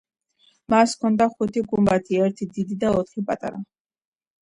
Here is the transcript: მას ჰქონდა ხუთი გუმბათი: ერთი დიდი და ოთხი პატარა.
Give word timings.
მას 0.73 0.95
ჰქონდა 0.95 1.27
ხუთი 1.35 1.63
გუმბათი: 1.73 2.19
ერთი 2.29 2.51
დიდი 2.59 2.81
და 2.87 2.97
ოთხი 3.01 3.29
პატარა. 3.33 3.67